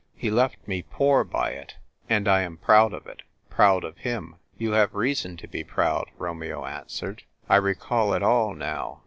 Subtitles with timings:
[0.15, 1.75] He left me poor by it;
[2.09, 6.09] and I am proud of it— proud of him." "You have reason to be proud,"
[6.17, 7.21] Romeo answered.
[7.47, 8.99] "I recall it all now.